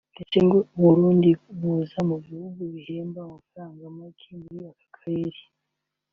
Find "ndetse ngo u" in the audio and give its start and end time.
0.15-0.79